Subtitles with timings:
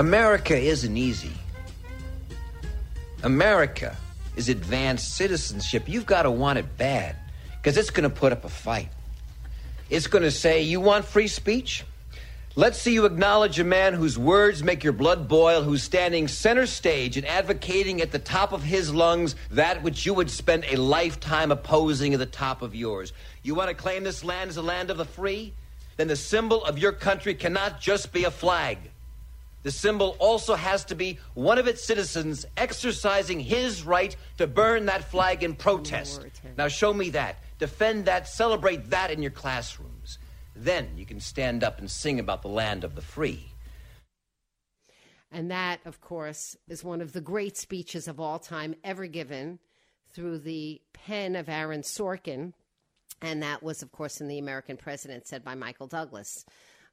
[0.00, 1.34] America isn't easy.
[3.22, 3.94] America
[4.34, 5.90] is advanced citizenship.
[5.90, 7.16] You've got to want it bad
[7.58, 8.88] because it's going to put up a fight.
[9.90, 11.84] It's going to say, You want free speech?
[12.56, 16.64] Let's see you acknowledge a man whose words make your blood boil, who's standing center
[16.64, 20.76] stage and advocating at the top of his lungs that which you would spend a
[20.76, 23.12] lifetime opposing at the top of yours.
[23.42, 25.52] You want to claim this land as a land of the free?
[25.98, 28.78] Then the symbol of your country cannot just be a flag.
[29.62, 34.86] The symbol also has to be one of its citizens exercising his right to burn
[34.86, 36.24] that flag in protest.
[36.56, 37.38] Now, show me that.
[37.58, 38.26] Defend that.
[38.26, 40.18] Celebrate that in your classrooms.
[40.56, 43.52] Then you can stand up and sing about the land of the free.
[45.30, 49.58] And that, of course, is one of the great speeches of all time ever given
[50.12, 52.52] through the pen of Aaron Sorkin.
[53.22, 56.46] And that was, of course, in The American President, said by Michael Douglas.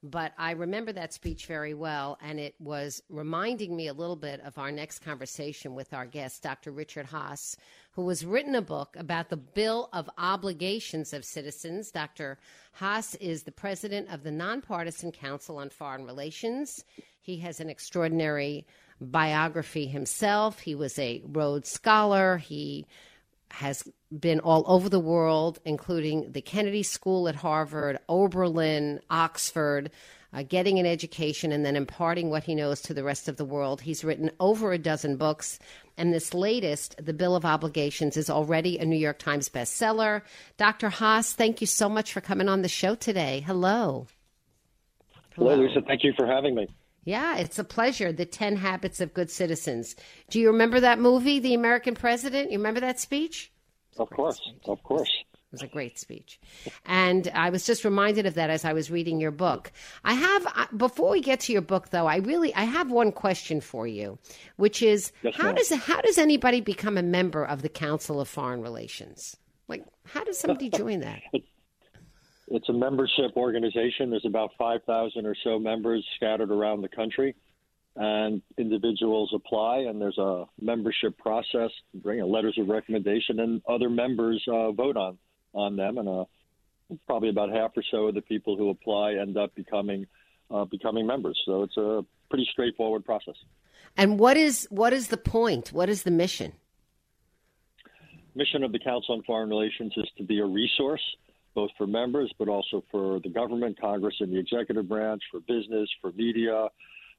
[0.10, 4.40] But I remember that speech very well, and it was reminding me a little bit
[4.42, 6.72] of our next conversation with our guest, Dr.
[6.72, 7.58] Richard Haass,
[7.92, 11.92] who has written a book about the Bill of Obligations of Citizens.
[11.92, 12.38] Dr.
[12.80, 16.86] Haass is the president of the Nonpartisan Council on Foreign Relations.
[17.20, 18.66] He has an extraordinary
[19.02, 20.60] biography himself.
[20.60, 22.38] He was a Rhodes Scholar.
[22.38, 22.86] He
[23.52, 23.84] has
[24.18, 29.92] been all over the world, including the Kennedy School at Harvard, Oberlin, Oxford,
[30.34, 33.46] uh, getting an education and then imparting what he knows to the rest of the
[33.46, 33.82] world.
[33.82, 35.60] He's written over a dozen books,
[35.98, 40.22] and this latest, The Bill of Obligations, is already a New York Times bestseller.
[40.58, 40.90] Dr.
[40.90, 43.44] Haass, thank you so much for coming on the show today.
[43.46, 44.08] Hello.
[45.36, 45.82] Hello, Hello Lisa.
[45.82, 46.68] Thank you for having me.
[47.08, 48.12] Yeah, it's a pleasure.
[48.12, 49.96] The 10 Habits of Good Citizens.
[50.30, 52.52] Do you remember that movie, The American President?
[52.52, 53.50] You remember that speech?
[53.98, 54.64] Of course, speech.
[54.68, 55.10] of course.
[55.32, 56.38] It was a great speech.
[56.86, 59.72] And I was just reminded of that as I was reading your book.
[60.04, 63.62] I have before we get to your book though, I really I have one question
[63.62, 64.20] for you,
[64.58, 68.28] which is yes, how does how does anybody become a member of the Council of
[68.28, 69.38] Foreign Relations?
[69.70, 71.22] Like how does somebody join that?
[72.50, 74.10] It's a membership organization.
[74.10, 77.36] There's about 5,000 or so members scattered around the country.
[77.96, 84.44] And individuals apply, and there's a membership process, bring letters of recommendation, and other members
[84.48, 85.18] uh, vote on,
[85.54, 85.98] on them.
[85.98, 86.26] And uh,
[87.08, 90.06] probably about half or so of the people who apply end up becoming
[90.50, 91.38] uh, becoming members.
[91.46, 93.36] So it's a pretty straightforward process.
[93.98, 95.74] And what is what is the point?
[95.74, 96.54] What is the mission?
[98.36, 101.02] Mission of the Council on Foreign Relations is to be a resource
[101.58, 105.90] both for members, but also for the government, Congress, and the executive branch, for business,
[106.00, 106.68] for media,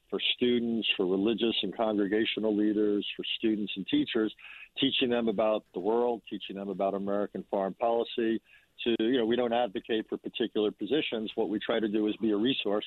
[0.09, 4.33] for students, for religious and congregational leaders, for students and teachers,
[4.79, 8.41] teaching them about the world, teaching them about American foreign policy.
[8.85, 11.29] To you know, we don't advocate for particular positions.
[11.35, 12.85] What we try to do is be a resource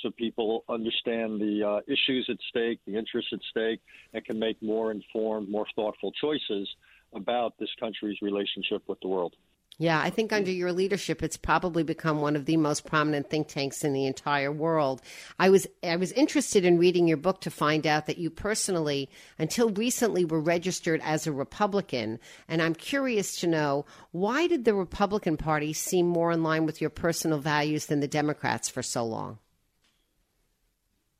[0.00, 3.80] so people understand the uh, issues at stake, the interests at stake,
[4.12, 6.68] and can make more informed, more thoughtful choices
[7.14, 9.34] about this country's relationship with the world.
[9.76, 13.48] Yeah, I think under your leadership, it's probably become one of the most prominent think
[13.48, 15.02] tanks in the entire world.
[15.36, 19.10] I was I was interested in reading your book to find out that you personally,
[19.36, 24.74] until recently, were registered as a Republican, and I'm curious to know why did the
[24.74, 29.04] Republican Party seem more in line with your personal values than the Democrats for so
[29.04, 29.38] long?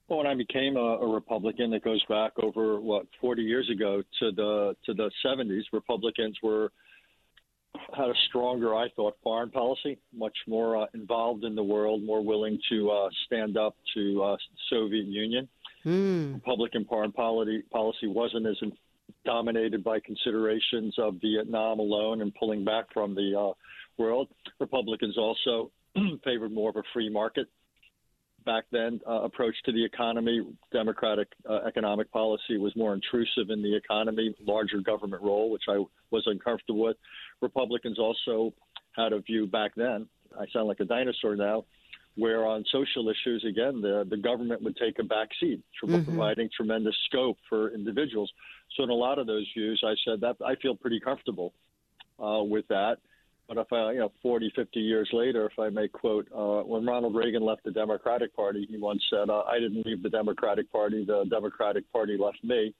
[0.07, 4.03] Well, when I became a, a Republican, that goes back over what 40 years ago
[4.21, 5.63] to the to the 70s.
[5.73, 6.71] Republicans were
[7.97, 12.25] had a stronger, I thought, foreign policy, much more uh, involved in the world, more
[12.25, 14.37] willing to uh, stand up to uh,
[14.71, 15.49] Soviet Union.
[15.85, 16.35] Mm.
[16.35, 18.73] Republican foreign policy policy wasn't as in,
[19.25, 23.53] dominated by considerations of Vietnam alone and pulling back from the uh,
[23.99, 24.29] world.
[24.61, 25.71] Republicans also
[26.25, 27.49] favored more of a free market
[28.45, 30.47] back then uh, approach to the economy.
[30.73, 35.83] Democratic uh, economic policy was more intrusive in the economy, larger government role, which I
[36.11, 36.97] was uncomfortable with.
[37.41, 38.53] Republicans also
[38.97, 40.07] had a view back then.
[40.39, 41.65] I sound like a dinosaur now,
[42.17, 46.05] where on social issues, again, the, the government would take a back seat, mm-hmm.
[46.05, 48.33] providing tremendous scope for individuals.
[48.77, 51.53] So, in a lot of those views, I said that I feel pretty comfortable
[52.23, 52.99] uh, with that.
[53.49, 56.87] But if I, you know, 40, 50 years later, if I may quote, uh, when
[56.87, 60.71] Ronald Reagan left the Democratic Party, he once said, uh, I didn't leave the Democratic
[60.73, 62.75] Party, the Democratic Party left me.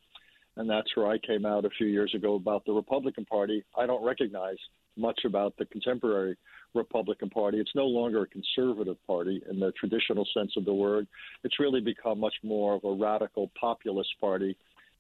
[0.57, 3.65] And that's where I came out a few years ago about the Republican Party.
[3.77, 4.57] I don't recognize
[4.97, 6.37] much about the contemporary
[6.75, 7.59] Republican Party.
[7.59, 11.07] It's no longer a conservative party in the traditional sense of the word.
[11.43, 14.57] It's really become much more of a radical populist party,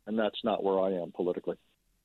[0.06, 1.56] and that's not where I am politically.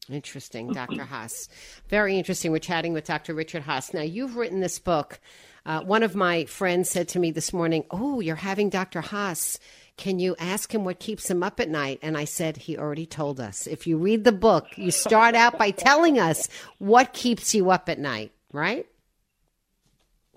[0.10, 1.04] Interesting, Dr.
[1.06, 1.50] Haass.
[1.88, 2.52] Very interesting.
[2.52, 3.34] We're chatting with Dr.
[3.34, 3.94] Richard Haass.
[3.94, 5.20] Now, you've written this book.
[5.66, 9.02] Uh, one of my friends said to me this morning, Oh, you're having Dr.
[9.02, 9.60] Haass.
[9.98, 12.00] Can you ask him what keeps him up at night?
[12.02, 13.68] And I said, He already told us.
[13.68, 16.48] If you read the book, you start out by telling us
[16.78, 18.86] what keeps you up at night, right?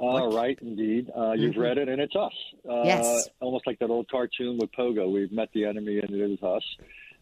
[0.00, 1.10] Uh, right, indeed.
[1.16, 1.60] Uh, you've mm-hmm.
[1.60, 2.32] read it, and it's us.
[2.68, 3.28] Uh, yes.
[3.40, 5.12] Almost like that old cartoon with Pogo.
[5.12, 6.64] We've met the enemy, and it is us.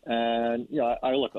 [0.06, 1.35] And, you know, I, I look,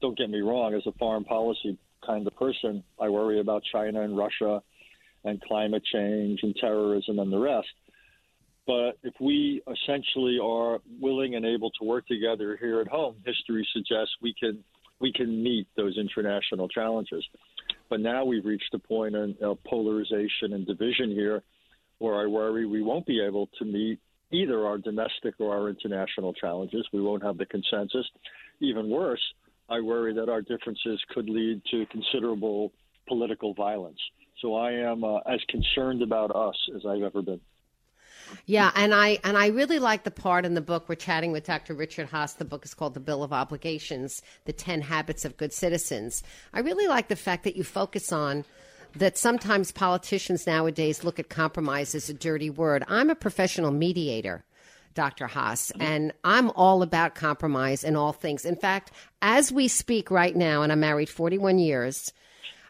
[0.00, 4.02] don't get me wrong, as a foreign policy kind of person, I worry about China
[4.02, 4.62] and Russia
[5.24, 7.68] and climate change and terrorism and the rest.
[8.66, 13.66] But if we essentially are willing and able to work together here at home, history
[13.72, 14.62] suggests we can
[14.98, 17.22] we can meet those international challenges.
[17.90, 21.42] But now we've reached a point of uh, polarization and division here
[21.98, 24.00] where I worry we won't be able to meet
[24.32, 26.86] either our domestic or our international challenges.
[26.92, 28.06] We won't have the consensus.
[28.60, 29.20] Even worse,
[29.68, 32.72] I worry that our differences could lead to considerable
[33.08, 33.98] political violence.
[34.40, 37.40] So I am uh, as concerned about us as I've ever been.
[38.44, 41.44] Yeah, and I and I really like the part in the book we're chatting with
[41.44, 41.74] Dr.
[41.74, 42.36] Richard Haass.
[42.36, 46.22] The book is called The Bill of Obligations: The 10 Habits of Good Citizens.
[46.52, 48.44] I really like the fact that you focus on
[48.96, 52.84] that sometimes politicians nowadays look at compromise as a dirty word.
[52.88, 54.44] I'm a professional mediator.
[54.96, 55.28] Dr.
[55.28, 55.82] Haass, mm-hmm.
[55.82, 58.44] and I'm all about compromise in all things.
[58.44, 58.90] In fact,
[59.22, 62.12] as we speak right now, and I'm married 41 years,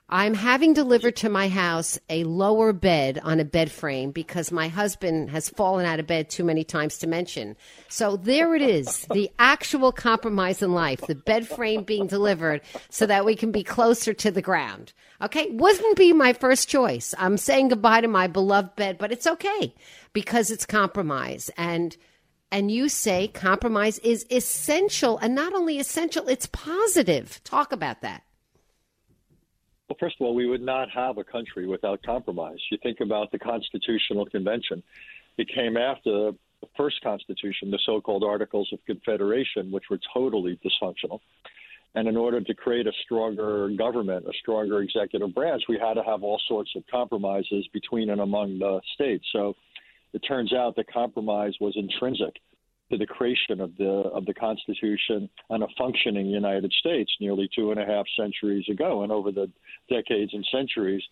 [0.08, 4.69] I'm having delivered to my house a lower bed on a bed frame because my
[4.69, 7.56] husband has fallen out of bed too many times to mention.
[7.88, 13.06] So there it is, the actual compromise in life, the bed frame being delivered so
[13.06, 14.93] that we can be closer to the ground.
[15.20, 17.12] Okay, wouldn't be my first choice.
[17.19, 19.75] I'm saying goodbye to my beloved bed, but it's okay
[20.12, 21.96] because it's compromise and
[22.56, 27.38] and you say compromise is essential and not only essential, it's positive.
[27.44, 28.23] Talk about that.
[29.91, 32.56] Well, first of all, we would not have a country without compromise.
[32.70, 34.82] You think about the Constitutional Convention.
[35.37, 36.37] It came after the
[36.79, 41.20] first Constitution, the so called Articles of Confederation, which were totally dysfunctional.
[41.94, 46.03] And in order to create a stronger government, a stronger executive branch, we had to
[46.05, 49.27] have all sorts of compromises between and among the states.
[49.31, 49.56] So
[50.17, 52.35] it turns out the compromise was intrinsic
[52.91, 57.70] to the creation of the of the Constitution and a functioning United States nearly two
[57.70, 59.03] and a half centuries ago.
[59.03, 59.51] And over the
[59.91, 61.03] decades and centuries,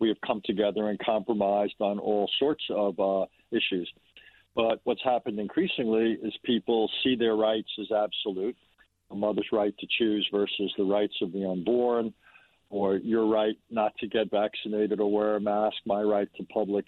[0.00, 3.90] we have come together and compromised on all sorts of uh, issues.
[4.54, 8.56] But what's happened increasingly is people see their rights as absolute
[9.10, 12.12] a mother's right to choose versus the rights of the unborn,
[12.70, 16.86] or your right not to get vaccinated or wear a mask, my right to public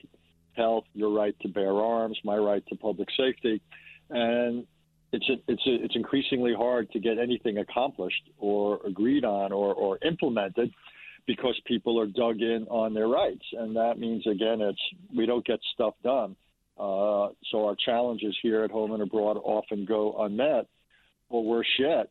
[0.59, 3.62] health, your right to bear arms, my right to public safety,
[4.11, 4.67] and
[5.12, 9.73] it's a, it's a, it's increasingly hard to get anything accomplished or agreed on or,
[9.75, 10.71] or implemented
[11.27, 14.81] because people are dug in on their rights, and that means again it's
[15.17, 16.37] we don't get stuff done.
[16.79, 20.67] Uh, so our challenges here at home and abroad often go unmet,
[21.29, 22.09] or worse yet,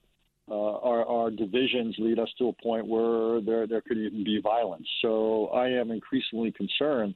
[0.49, 4.39] uh, our, our, divisions lead us to a point where there there could even be
[4.41, 4.87] violence.
[5.01, 7.15] So I am increasingly concerned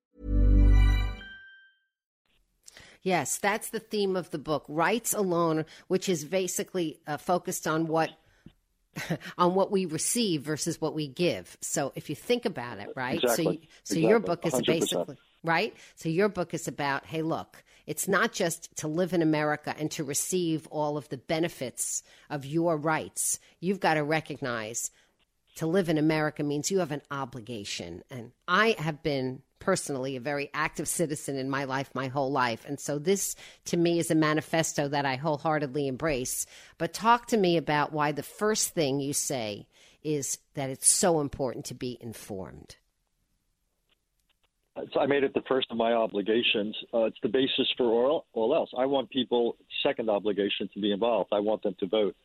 [3.03, 7.87] Yes, that's the theme of the book, Rights Alone, which is basically uh, focused on
[7.87, 8.11] what
[9.37, 11.57] on what we receive versus what we give.
[11.61, 13.23] So if you think about it, right?
[13.23, 13.45] Exactly.
[13.45, 14.07] So you, so exactly.
[14.09, 14.65] your book is 100%.
[14.65, 15.75] basically right?
[15.95, 19.89] So your book is about, hey, look, it's not just to live in America and
[19.91, 23.39] to receive all of the benefits of your rights.
[23.59, 24.91] You've got to recognize
[25.55, 28.03] to live in America means you have an obligation.
[28.09, 32.65] And I have been personally a very active citizen in my life my whole life.
[32.67, 36.45] And so this to me is a manifesto that I wholeheartedly embrace.
[36.77, 39.67] But talk to me about why the first thing you say
[40.03, 42.75] is that it's so important to be informed.
[44.93, 46.75] So I made it the first of my obligations.
[46.93, 48.69] Uh, it's the basis for all, all else.
[48.77, 51.29] I want people, second obligation, to be involved.
[51.33, 52.15] I want them to vote.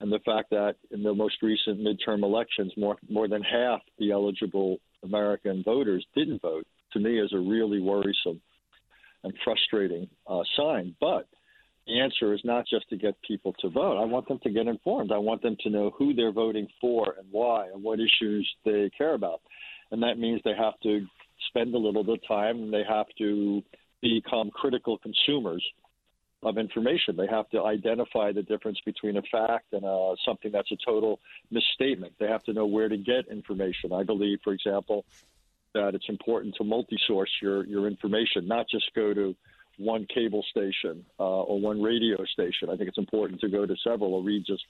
[0.00, 4.10] And the fact that in the most recent midterm elections, more more than half the
[4.10, 8.40] eligible American voters didn't vote, to me is a really worrisome
[9.22, 10.94] and frustrating uh, sign.
[11.00, 11.26] But
[11.86, 14.00] the answer is not just to get people to vote.
[14.00, 15.12] I want them to get informed.
[15.12, 18.90] I want them to know who they're voting for and why and what issues they
[18.96, 19.40] care about.
[19.90, 21.06] And that means they have to
[21.48, 23.62] spend a little bit of time and they have to
[24.00, 25.64] become critical consumers
[26.44, 27.16] of information.
[27.16, 31.20] They have to identify the difference between a fact and uh, something that's a total
[31.50, 32.12] misstatement.
[32.18, 33.92] They have to know where to get information.
[33.92, 35.04] I believe, for example,
[35.72, 39.34] that it's important to multi-source your your information, not just go to
[39.78, 42.70] one cable station uh, or one radio station.
[42.70, 44.62] I think it's important to go to several or read just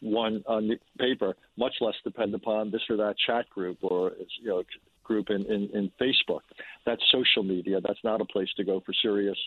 [0.00, 0.60] one uh,
[0.98, 4.62] paper, much less depend upon this or that chat group or you know
[5.04, 6.40] group in, in, in Facebook.
[6.84, 7.80] That's social media.
[7.80, 9.38] That's not a place to go for serious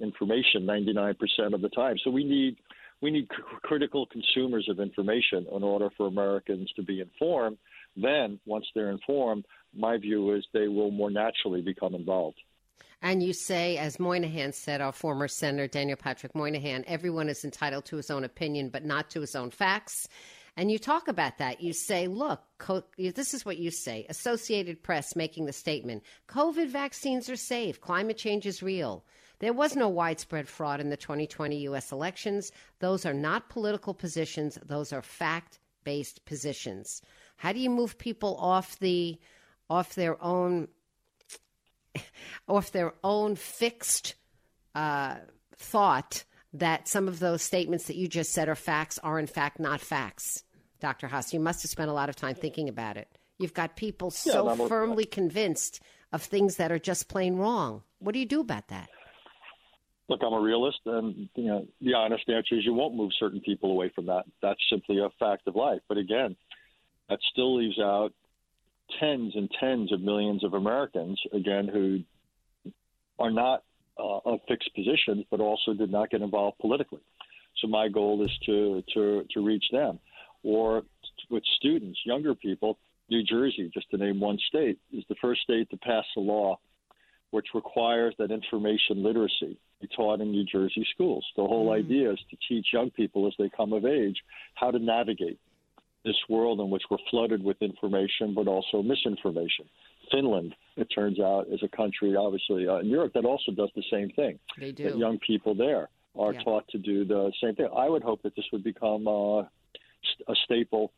[0.00, 1.16] information 99%
[1.54, 1.96] of the time.
[2.02, 2.56] So we need
[3.02, 7.58] we need c- critical consumers of information in order for Americans to be informed.
[7.94, 12.38] Then, once they're informed, my view is they will more naturally become involved.
[13.02, 17.84] And you say, as Moynihan said, our former Senator Daniel Patrick Moynihan, everyone is entitled
[17.86, 20.08] to his own opinion, but not to his own facts.
[20.56, 21.60] And you talk about that.
[21.60, 26.68] You say, look, co- this is what you say Associated Press making the statement COVID
[26.68, 29.04] vaccines are safe, climate change is real.
[29.38, 31.92] There was no widespread fraud in the 2020 U.S.
[31.92, 32.52] elections.
[32.78, 37.02] Those are not political positions, those are fact based positions.
[37.36, 39.18] How do you move people off the
[39.68, 40.68] off their own
[42.48, 44.14] off their own fixed
[44.74, 45.16] uh,
[45.56, 49.60] thought that some of those statements that you just said are facts are in fact
[49.60, 50.42] not facts?
[50.80, 51.08] Dr.
[51.08, 53.08] Haass, you must have spent a lot of time thinking about it.
[53.38, 55.80] You've got people so Yeah, firmly convinced
[56.12, 57.82] of things that are just plain wrong.
[57.98, 58.88] What do you do about that?
[60.08, 63.40] Look, I'm a realist, and you know the honest answer is you won't move certain
[63.40, 64.24] people away from that.
[64.40, 65.80] That's simply a fact of life.
[65.88, 66.36] But again,
[67.08, 68.12] that still leaves out
[69.00, 72.00] tens and tens of millions of Americans, again, who
[73.18, 73.64] are not
[73.98, 77.00] uh, of fixed positions, but also did not get involved politically.
[77.60, 79.98] So my goal is to to to reach them,
[80.44, 80.82] or
[81.30, 82.78] with students, younger people.
[83.08, 86.58] New Jersey, just to name one state, is the first state to pass a law
[87.30, 91.24] which requires that information literacy be taught in New Jersey schools.
[91.36, 94.16] The whole idea is to teach young people as they come of age
[94.54, 95.38] how to navigate
[96.04, 99.66] this world in which we're flooded with information, but also misinformation.
[100.10, 103.82] Finland, it turns out, is a country, obviously, uh, in Europe that also does the
[103.90, 104.38] same thing.
[104.58, 104.84] They do.
[104.84, 106.42] That young people there are Yeah.
[106.42, 107.68] taught to do the same thing.
[107.76, 110.92] I would hope that this would become uh, st- a staple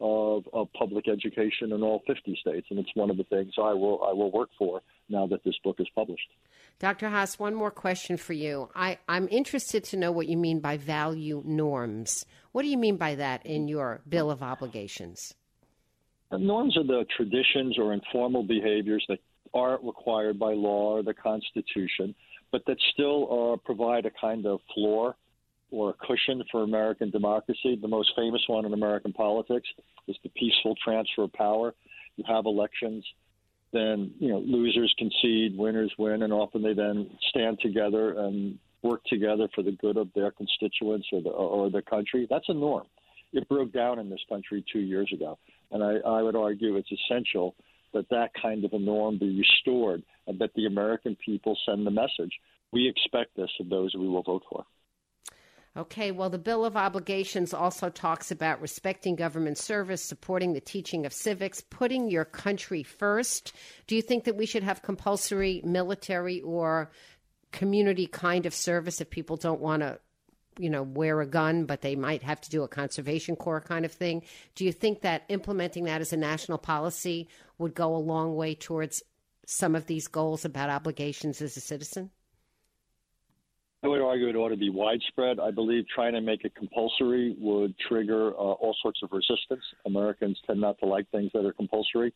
[0.00, 3.72] of, of public education in all 50 states, and it's one of the things I
[3.72, 6.28] will I will work for now that this book is published.
[6.78, 7.08] Dr.
[7.08, 8.68] Haass, one more question for you.
[8.74, 12.26] I, I'm interested to know what you mean by value norms.
[12.52, 15.34] What do you mean by that in your Bill of Obligations?
[16.30, 19.20] Uh, Norms are the traditions or informal behaviors that
[19.52, 22.14] aren't required by law or the Constitution,
[22.50, 25.16] but that still uh, provide a kind of floor
[25.74, 27.76] or a cushion for American democracy.
[27.80, 29.68] The most famous one in American politics
[30.06, 31.74] is the peaceful transfer of power.
[32.16, 33.04] You have elections,
[33.72, 39.02] then you know losers concede, winners win, and often they then stand together and work
[39.06, 42.26] together for the good of their constituents or the or the country.
[42.30, 42.86] That's a norm.
[43.32, 45.38] It broke down in this country two years ago,
[45.72, 47.56] and I, I would argue it's essential
[47.92, 51.90] that that kind of a norm be restored and that the American people send the
[51.90, 52.32] message.
[52.72, 54.64] We expect this of those we will vote for.
[55.76, 61.04] Okay, well, the Bill of Obligations also talks about respecting government service, supporting the teaching
[61.04, 63.52] of civics, putting your country first.
[63.88, 66.92] Do you think that we should have compulsory military or
[67.50, 69.98] community kind of service if people don't want to,
[70.58, 73.84] you know, wear a gun, but they might have to do a conservation corps kind
[73.84, 74.22] of thing?
[74.54, 77.28] Do you think that implementing that as a national policy
[77.58, 79.02] would go a long way towards
[79.44, 82.12] some of these goals about obligations as a citizen?
[83.84, 85.38] I would argue it ought to be widespread.
[85.38, 89.62] I believe trying to make it compulsory would trigger uh, all sorts of resistance.
[89.84, 92.14] Americans tend not to like things that are compulsory.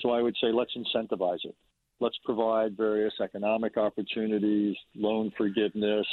[0.00, 1.54] So I would say let's incentivize it.
[2.00, 6.06] Let's provide various economic opportunities, loan forgiveness,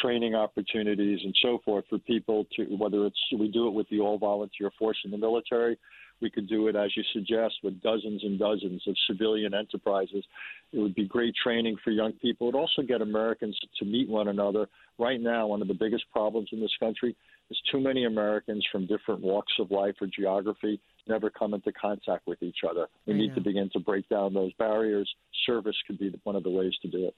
[0.00, 4.00] training opportunities, and so forth for people to, whether it's we do it with the
[4.00, 5.76] all volunteer force in the military
[6.20, 10.24] we could do it, as you suggest, with dozens and dozens of civilian enterprises.
[10.72, 12.48] It would be great training for young people.
[12.48, 14.68] It would also get Americans to meet one another.
[14.98, 17.16] Right now, one of the biggest problems in this country
[17.50, 22.26] is too many Americans from different walks of life or geography never come into contact
[22.26, 22.88] with each other.
[23.06, 23.34] We I need know.
[23.36, 25.08] to begin to break down those barriers.
[25.46, 27.14] Service could be one of the ways to do it.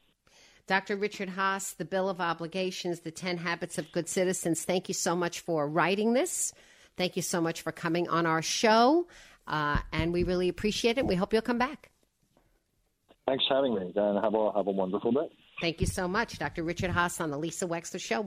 [0.67, 0.97] Dr.
[0.97, 5.17] Richard Haass, The Bill of Obligations, The 10 Habits of Good Citizens, thank you so
[5.17, 6.53] much for writing this.
[6.97, 9.07] Thank you so much for coming on our show,
[9.47, 11.07] uh, and we really appreciate it.
[11.07, 11.91] We hope you'll come back.
[13.27, 15.29] Thanks for having me, and have a have a wonderful day.
[15.61, 16.63] Thank you so much, Dr.
[16.65, 18.27] Richard Haass on the Lisa Wexler Show.